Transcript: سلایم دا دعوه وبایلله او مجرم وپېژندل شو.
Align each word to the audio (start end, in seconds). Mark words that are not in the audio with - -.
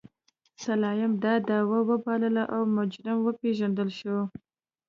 سلایم 0.63 1.11
دا 1.23 1.33
دعوه 1.47 1.79
وبایلله 1.89 2.43
او 2.55 2.61
مجرم 2.75 3.17
وپېژندل 3.21 3.89
شو. 3.99 4.17